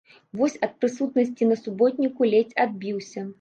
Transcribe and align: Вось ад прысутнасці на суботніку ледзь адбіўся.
Вось 0.39 0.53
ад 0.67 0.71
прысутнасці 0.79 1.49
на 1.51 1.59
суботніку 1.65 2.31
ледзь 2.33 2.59
адбіўся. 2.67 3.25